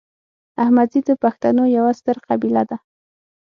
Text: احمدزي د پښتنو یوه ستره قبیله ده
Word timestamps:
احمدزي 0.63 1.01
د 1.09 1.11
پښتنو 1.23 1.63
یوه 1.77 1.91
ستره 1.99 2.19
قبیله 2.29 2.63
ده 2.69 2.77